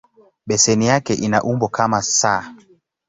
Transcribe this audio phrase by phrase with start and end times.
[0.47, 2.25] Beseni yake ina umbo kama "S".